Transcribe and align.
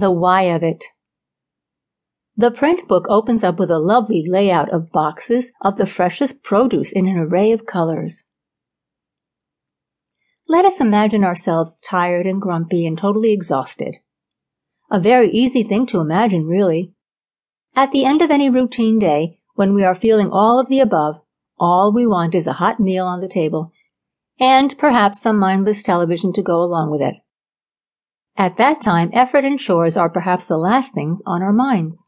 The 0.00 0.10
why 0.10 0.44
of 0.44 0.62
it. 0.62 0.82
The 2.34 2.50
print 2.50 2.88
book 2.88 3.04
opens 3.10 3.44
up 3.44 3.58
with 3.58 3.70
a 3.70 3.78
lovely 3.78 4.24
layout 4.26 4.72
of 4.72 4.90
boxes 4.90 5.52
of 5.60 5.76
the 5.76 5.84
freshest 5.84 6.42
produce 6.42 6.90
in 6.90 7.06
an 7.06 7.18
array 7.18 7.52
of 7.52 7.66
colors. 7.66 8.24
Let 10.48 10.64
us 10.64 10.80
imagine 10.80 11.22
ourselves 11.22 11.78
tired 11.80 12.26
and 12.26 12.40
grumpy 12.40 12.86
and 12.86 12.96
totally 12.96 13.34
exhausted. 13.34 13.96
A 14.90 14.98
very 14.98 15.30
easy 15.32 15.62
thing 15.62 15.84
to 15.88 16.00
imagine, 16.00 16.46
really. 16.46 16.94
At 17.76 17.92
the 17.92 18.06
end 18.06 18.22
of 18.22 18.30
any 18.30 18.48
routine 18.48 18.98
day, 18.98 19.40
when 19.54 19.74
we 19.74 19.84
are 19.84 19.94
feeling 19.94 20.30
all 20.30 20.58
of 20.58 20.70
the 20.70 20.80
above, 20.80 21.20
all 21.58 21.92
we 21.92 22.06
want 22.06 22.34
is 22.34 22.46
a 22.46 22.54
hot 22.54 22.80
meal 22.80 23.04
on 23.04 23.20
the 23.20 23.28
table 23.28 23.70
and 24.40 24.78
perhaps 24.78 25.20
some 25.20 25.38
mindless 25.38 25.82
television 25.82 26.32
to 26.32 26.42
go 26.42 26.62
along 26.62 26.90
with 26.90 27.02
it. 27.02 27.16
At 28.36 28.56
that 28.56 28.80
time, 28.80 29.10
effort 29.12 29.44
and 29.44 29.58
chores 29.58 29.96
are 29.96 30.08
perhaps 30.08 30.46
the 30.46 30.56
last 30.56 30.94
things 30.94 31.22
on 31.26 31.42
our 31.42 31.52
minds. 31.52 32.06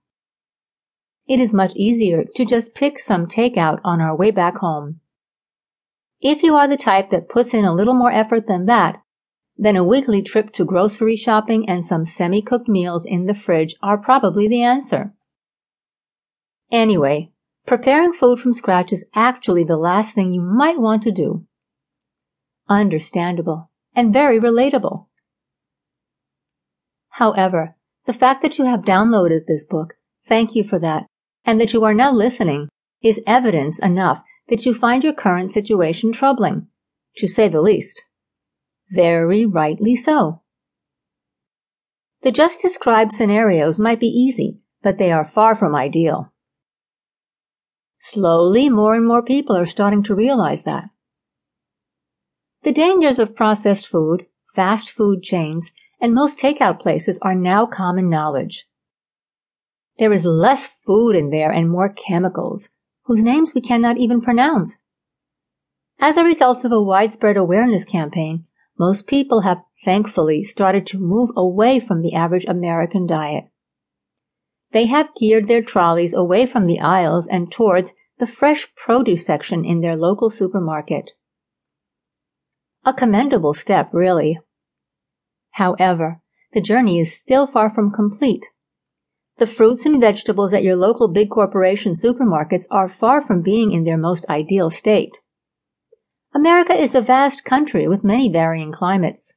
It 1.28 1.40
is 1.40 1.54
much 1.54 1.72
easier 1.76 2.24
to 2.34 2.44
just 2.44 2.74
pick 2.74 2.98
some 2.98 3.26
takeout 3.26 3.80
on 3.84 4.00
our 4.00 4.16
way 4.16 4.30
back 4.30 4.56
home. 4.56 5.00
If 6.20 6.42
you 6.42 6.54
are 6.54 6.68
the 6.68 6.76
type 6.76 7.10
that 7.10 7.28
puts 7.28 7.52
in 7.52 7.64
a 7.64 7.74
little 7.74 7.94
more 7.94 8.10
effort 8.10 8.46
than 8.46 8.66
that, 8.66 9.02
then 9.56 9.76
a 9.76 9.84
weekly 9.84 10.22
trip 10.22 10.50
to 10.52 10.64
grocery 10.64 11.16
shopping 11.16 11.68
and 11.68 11.84
some 11.84 12.04
semi-cooked 12.04 12.68
meals 12.68 13.04
in 13.04 13.26
the 13.26 13.34
fridge 13.34 13.74
are 13.82 13.98
probably 13.98 14.48
the 14.48 14.62
answer. 14.62 15.12
Anyway, 16.70 17.30
preparing 17.66 18.12
food 18.12 18.38
from 18.38 18.52
scratch 18.52 18.92
is 18.92 19.04
actually 19.14 19.62
the 19.62 19.76
last 19.76 20.14
thing 20.14 20.32
you 20.32 20.40
might 20.40 20.80
want 20.80 21.02
to 21.02 21.12
do. 21.12 21.46
Understandable 22.68 23.70
and 23.94 24.12
very 24.12 24.40
relatable. 24.40 25.06
However, 27.12 27.76
the 28.06 28.14
fact 28.14 28.42
that 28.42 28.58
you 28.58 28.64
have 28.64 28.80
downloaded 28.80 29.46
this 29.46 29.64
book, 29.64 29.94
thank 30.26 30.54
you 30.54 30.64
for 30.64 30.78
that, 30.78 31.06
and 31.44 31.60
that 31.60 31.72
you 31.72 31.84
are 31.84 31.94
now 31.94 32.12
listening 32.12 32.68
is 33.02 33.20
evidence 33.26 33.78
enough 33.78 34.22
that 34.48 34.64
you 34.64 34.74
find 34.74 35.04
your 35.04 35.12
current 35.12 35.50
situation 35.50 36.12
troubling, 36.12 36.68
to 37.16 37.28
say 37.28 37.48
the 37.48 37.60
least. 37.60 38.02
Very 38.90 39.44
rightly 39.44 39.96
so. 39.96 40.42
The 42.22 42.32
just 42.32 42.60
described 42.60 43.12
scenarios 43.12 43.78
might 43.78 44.00
be 44.00 44.06
easy, 44.06 44.60
but 44.82 44.98
they 44.98 45.12
are 45.12 45.26
far 45.26 45.54
from 45.54 45.74
ideal. 45.74 46.32
Slowly, 47.98 48.68
more 48.68 48.94
and 48.94 49.06
more 49.06 49.22
people 49.22 49.56
are 49.56 49.66
starting 49.66 50.02
to 50.04 50.14
realize 50.14 50.62
that. 50.64 50.84
The 52.62 52.72
dangers 52.72 53.18
of 53.18 53.34
processed 53.34 53.86
food, 53.86 54.26
fast 54.54 54.90
food 54.90 55.22
chains, 55.22 55.72
and 56.02 56.12
most 56.12 56.36
takeout 56.36 56.80
places 56.80 57.16
are 57.22 57.34
now 57.34 57.64
common 57.64 58.10
knowledge. 58.10 58.66
There 59.98 60.12
is 60.12 60.24
less 60.24 60.68
food 60.84 61.14
in 61.14 61.30
there 61.30 61.52
and 61.52 61.70
more 61.70 61.88
chemicals, 61.88 62.70
whose 63.04 63.22
names 63.22 63.54
we 63.54 63.60
cannot 63.60 63.98
even 63.98 64.20
pronounce. 64.20 64.76
As 66.00 66.16
a 66.16 66.24
result 66.24 66.64
of 66.64 66.72
a 66.72 66.82
widespread 66.82 67.36
awareness 67.36 67.84
campaign, 67.84 68.46
most 68.76 69.06
people 69.06 69.42
have 69.42 69.62
thankfully 69.84 70.42
started 70.42 70.86
to 70.88 70.98
move 70.98 71.30
away 71.36 71.78
from 71.78 72.02
the 72.02 72.14
average 72.14 72.46
American 72.46 73.06
diet. 73.06 73.44
They 74.72 74.86
have 74.86 75.14
geared 75.14 75.46
their 75.46 75.62
trolleys 75.62 76.14
away 76.14 76.46
from 76.46 76.66
the 76.66 76.80
aisles 76.80 77.28
and 77.28 77.52
towards 77.52 77.92
the 78.18 78.26
fresh 78.26 78.68
produce 78.74 79.24
section 79.24 79.64
in 79.64 79.82
their 79.82 79.96
local 79.96 80.30
supermarket. 80.30 81.12
A 82.84 82.92
commendable 82.92 83.54
step, 83.54 83.90
really. 83.92 84.40
However, 85.52 86.20
the 86.52 86.60
journey 86.60 87.00
is 87.00 87.16
still 87.16 87.46
far 87.46 87.70
from 87.70 87.92
complete. 87.92 88.46
The 89.38 89.46
fruits 89.46 89.86
and 89.86 90.00
vegetables 90.00 90.52
at 90.52 90.62
your 90.62 90.76
local 90.76 91.08
big 91.08 91.30
corporation 91.30 91.94
supermarkets 91.94 92.64
are 92.70 92.88
far 92.88 93.22
from 93.22 93.42
being 93.42 93.72
in 93.72 93.84
their 93.84 93.96
most 93.96 94.26
ideal 94.28 94.70
state. 94.70 95.18
America 96.34 96.74
is 96.74 96.94
a 96.94 97.02
vast 97.02 97.44
country 97.44 97.86
with 97.86 98.04
many 98.04 98.30
varying 98.30 98.72
climates. 98.72 99.34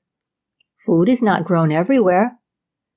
Food 0.86 1.10
is 1.10 1.22
not 1.22 1.46
grown 1.46 1.72
everywhere, 1.72 2.40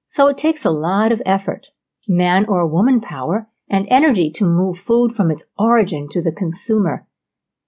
so 0.07 0.29
it 0.29 0.39
takes 0.39 0.65
a 0.65 0.71
lot 0.71 1.13
of 1.13 1.23
effort, 1.25 1.67
man 2.07 2.45
or 2.47 2.67
woman 2.67 3.01
power, 3.01 3.49
and 3.69 3.87
energy 3.89 4.31
to 4.31 4.45
move 4.45 4.79
food 4.79 5.15
from 5.15 5.31
its 5.31 5.45
origin 5.59 6.09
to 6.11 6.23
the 6.23 6.33
consumer, 6.33 7.07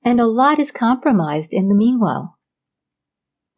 and 0.04 0.20
a 0.20 0.26
lot 0.26 0.58
is 0.58 0.70
compromised 0.70 1.52
in 1.52 1.68
the 1.68 1.74
meanwhile. 1.74 2.38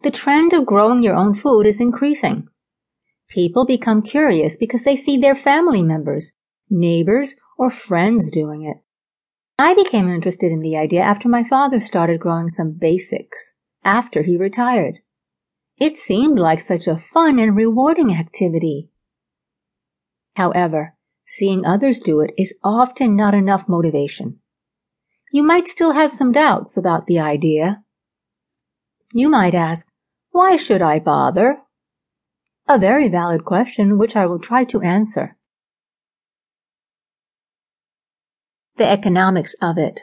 The 0.02 0.10
trend 0.10 0.52
of 0.52 0.66
growing 0.66 1.02
your 1.02 1.14
own 1.14 1.34
food 1.34 1.66
is 1.66 1.80
increasing. 1.80 2.48
People 3.28 3.64
become 3.64 4.02
curious 4.02 4.56
because 4.56 4.82
they 4.82 4.96
see 4.96 5.16
their 5.16 5.36
family 5.36 5.82
members, 5.82 6.32
neighbors, 6.68 7.34
or 7.56 7.70
friends 7.70 8.30
doing 8.30 8.62
it. 8.62 8.78
I 9.58 9.74
became 9.74 10.12
interested 10.12 10.50
in 10.50 10.60
the 10.60 10.76
idea 10.76 11.02
after 11.02 11.28
my 11.28 11.44
father 11.48 11.80
started 11.80 12.20
growing 12.20 12.48
some 12.48 12.72
basics 12.72 13.54
after 13.84 14.24
he 14.24 14.36
retired. 14.36 14.98
It 15.78 15.96
seemed 15.96 16.38
like 16.38 16.60
such 16.60 16.88
a 16.88 16.98
fun 16.98 17.38
and 17.38 17.56
rewarding 17.56 18.12
activity. 18.12 18.90
However, 20.34 20.96
seeing 21.26 21.64
others 21.64 22.00
do 22.00 22.20
it 22.20 22.32
is 22.36 22.54
often 22.64 23.14
not 23.14 23.34
enough 23.34 23.68
motivation. 23.68 24.40
You 25.32 25.44
might 25.44 25.68
still 25.68 25.92
have 25.92 26.12
some 26.12 26.32
doubts 26.32 26.76
about 26.76 27.06
the 27.06 27.20
idea. 27.20 27.84
You 29.14 29.30
might 29.30 29.54
ask, 29.54 29.86
why 30.32 30.56
should 30.56 30.82
I 30.82 30.98
bother? 30.98 31.58
A 32.68 32.78
very 32.78 33.08
valid 33.08 33.44
question 33.44 33.98
which 33.98 34.16
I 34.16 34.26
will 34.26 34.38
try 34.38 34.64
to 34.64 34.80
answer. 34.80 35.36
The 38.76 38.86
economics 38.86 39.54
of 39.60 39.76
it. 39.76 40.00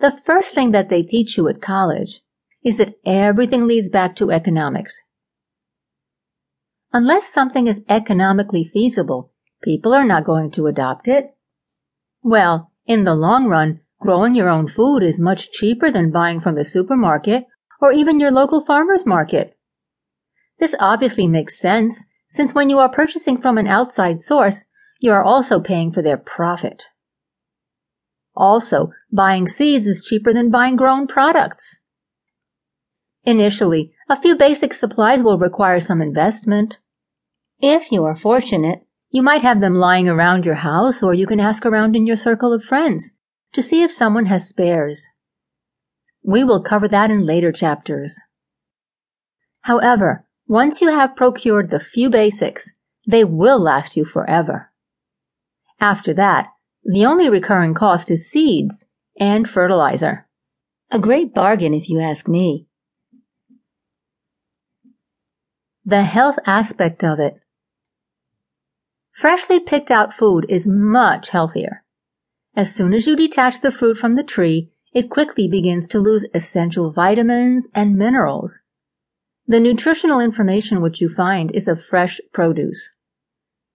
The 0.00 0.20
first 0.26 0.52
thing 0.52 0.72
that 0.72 0.88
they 0.88 1.02
teach 1.02 1.36
you 1.38 1.48
at 1.48 1.62
college 1.62 2.20
is 2.64 2.76
that 2.78 2.96
everything 3.06 3.66
leads 3.66 3.88
back 3.88 4.16
to 4.16 4.32
economics. 4.32 5.00
Unless 6.92 7.32
something 7.32 7.66
is 7.66 7.82
economically 7.88 8.70
feasible, 8.72 9.32
people 9.62 9.94
are 9.94 10.04
not 10.04 10.24
going 10.24 10.50
to 10.52 10.66
adopt 10.66 11.06
it. 11.06 11.34
Well, 12.22 12.72
in 12.86 13.04
the 13.04 13.14
long 13.14 13.46
run, 13.46 13.80
growing 14.00 14.34
your 14.34 14.48
own 14.48 14.68
food 14.68 15.02
is 15.02 15.20
much 15.20 15.52
cheaper 15.52 15.90
than 15.90 16.10
buying 16.10 16.40
from 16.40 16.56
the 16.56 16.64
supermarket 16.64 17.46
or 17.84 17.92
even 17.92 18.18
your 18.18 18.30
local 18.30 18.64
farmer's 18.64 19.04
market. 19.04 19.58
This 20.58 20.74
obviously 20.80 21.28
makes 21.28 21.58
sense, 21.58 22.06
since 22.26 22.54
when 22.54 22.70
you 22.70 22.78
are 22.78 22.88
purchasing 22.88 23.38
from 23.38 23.58
an 23.58 23.66
outside 23.66 24.22
source, 24.22 24.64
you 25.00 25.12
are 25.12 25.22
also 25.22 25.60
paying 25.60 25.92
for 25.92 26.00
their 26.00 26.16
profit. 26.16 26.84
Also, 28.34 28.90
buying 29.12 29.46
seeds 29.46 29.86
is 29.86 30.02
cheaper 30.02 30.32
than 30.32 30.50
buying 30.50 30.76
grown 30.76 31.06
products. 31.06 31.76
Initially, 33.24 33.92
a 34.08 34.18
few 34.18 34.34
basic 34.34 34.72
supplies 34.72 35.22
will 35.22 35.38
require 35.38 35.78
some 35.78 36.00
investment. 36.00 36.78
If 37.60 37.92
you 37.92 38.02
are 38.04 38.16
fortunate, 38.16 38.78
you 39.10 39.22
might 39.22 39.42
have 39.42 39.60
them 39.60 39.74
lying 39.74 40.08
around 40.08 40.46
your 40.46 40.62
house 40.70 41.02
or 41.02 41.12
you 41.12 41.26
can 41.26 41.38
ask 41.38 41.66
around 41.66 41.96
in 41.96 42.06
your 42.06 42.16
circle 42.16 42.54
of 42.54 42.64
friends 42.64 43.12
to 43.52 43.60
see 43.60 43.82
if 43.82 43.92
someone 43.92 44.24
has 44.24 44.48
spares. 44.48 45.06
We 46.24 46.42
will 46.42 46.62
cover 46.62 46.88
that 46.88 47.10
in 47.10 47.26
later 47.26 47.52
chapters. 47.52 48.18
However, 49.60 50.26
once 50.48 50.80
you 50.80 50.88
have 50.88 51.16
procured 51.16 51.70
the 51.70 51.78
few 51.78 52.08
basics, 52.08 52.70
they 53.06 53.24
will 53.24 53.60
last 53.60 53.96
you 53.96 54.06
forever. 54.06 54.70
After 55.80 56.14
that, 56.14 56.48
the 56.82 57.04
only 57.04 57.28
recurring 57.28 57.74
cost 57.74 58.10
is 58.10 58.30
seeds 58.30 58.86
and 59.20 59.48
fertilizer. 59.48 60.26
A 60.90 60.98
great 60.98 61.34
bargain 61.34 61.74
if 61.74 61.88
you 61.88 62.00
ask 62.00 62.26
me. 62.26 62.66
The 65.84 66.04
health 66.04 66.36
aspect 66.46 67.04
of 67.04 67.20
it. 67.20 67.38
Freshly 69.12 69.60
picked 69.60 69.90
out 69.90 70.14
food 70.14 70.46
is 70.48 70.66
much 70.66 71.30
healthier. 71.30 71.84
As 72.56 72.74
soon 72.74 72.94
as 72.94 73.06
you 73.06 73.14
detach 73.14 73.60
the 73.60 73.72
fruit 73.72 73.98
from 73.98 74.14
the 74.14 74.22
tree, 74.22 74.70
it 74.94 75.10
quickly 75.10 75.46
begins 75.48 75.86
to 75.88 75.98
lose 75.98 76.24
essential 76.32 76.92
vitamins 76.92 77.68
and 77.74 77.96
minerals 77.96 78.60
the 79.46 79.60
nutritional 79.60 80.20
information 80.20 80.80
which 80.80 81.00
you 81.00 81.08
find 81.08 81.52
is 81.52 81.68
of 81.68 81.84
fresh 81.84 82.20
produce. 82.32 82.90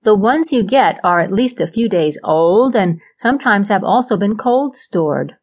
The 0.01 0.15
ones 0.15 0.51
you 0.51 0.63
get 0.63 0.99
are 1.03 1.19
at 1.19 1.31
least 1.31 1.61
a 1.61 1.67
few 1.67 1.87
days 1.87 2.17
old 2.23 2.75
and 2.75 2.99
sometimes 3.17 3.69
have 3.69 3.83
also 3.83 4.17
been 4.17 4.37
cold 4.37 4.75
stored. 4.75 5.35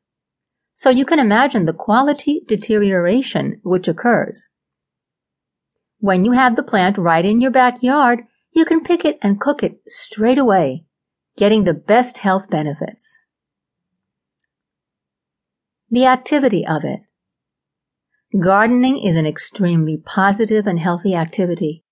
So 0.75 0.90
you 0.90 1.05
can 1.05 1.19
imagine 1.19 1.64
the 1.64 1.73
quality 1.73 2.43
deterioration 2.49 3.61
which 3.62 3.87
occurs. 3.87 4.44
When 5.99 6.25
you 6.25 6.32
have 6.32 6.56
the 6.56 6.62
plant 6.62 6.99
right 6.99 7.25
in 7.25 7.40
your 7.40 7.50
backyard, 7.50 8.22
you 8.52 8.64
can 8.64 8.82
pick 8.82 9.05
it 9.05 9.19
and 9.22 9.40
cook 9.40 9.62
it 9.62 9.81
straight 9.87 10.38
away, 10.38 10.84
getting 11.37 11.64
the 11.64 11.75
best 11.75 12.19
health 12.19 12.50
benefits. 12.50 13.17
The 15.90 16.04
activity 16.04 16.66
of 16.66 16.82
it. 16.84 17.00
Gardening 18.38 18.98
is 18.98 19.14
an 19.14 19.24
extremely 19.24 19.96
positive 19.96 20.66
and 20.66 20.78
healthy 20.78 21.14
activity. 21.14 21.84